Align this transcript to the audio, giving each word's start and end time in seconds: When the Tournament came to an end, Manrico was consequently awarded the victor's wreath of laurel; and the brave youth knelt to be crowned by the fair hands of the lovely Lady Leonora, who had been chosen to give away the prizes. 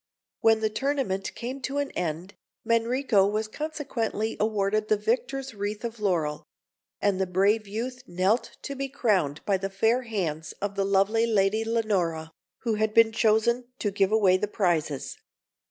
When 0.39 0.61
the 0.61 0.69
Tournament 0.71 1.35
came 1.35 1.61
to 1.61 1.77
an 1.77 1.91
end, 1.91 2.33
Manrico 2.67 3.27
was 3.31 3.47
consequently 3.47 4.35
awarded 4.39 4.87
the 4.87 4.97
victor's 4.97 5.53
wreath 5.53 5.83
of 5.85 5.99
laurel; 5.99 6.43
and 6.99 7.21
the 7.21 7.27
brave 7.27 7.67
youth 7.67 8.01
knelt 8.07 8.57
to 8.63 8.73
be 8.73 8.89
crowned 8.89 9.45
by 9.45 9.57
the 9.57 9.69
fair 9.69 10.01
hands 10.01 10.53
of 10.53 10.73
the 10.73 10.85
lovely 10.85 11.27
Lady 11.27 11.63
Leonora, 11.63 12.31
who 12.61 12.73
had 12.81 12.95
been 12.95 13.11
chosen 13.11 13.65
to 13.77 13.91
give 13.91 14.11
away 14.11 14.37
the 14.37 14.47
prizes. 14.47 15.17